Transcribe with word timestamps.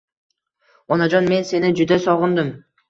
Onajon 0.97 1.31
men 1.35 1.47
seni 1.53 1.73
juda 1.83 2.03
sogindim 2.09 2.55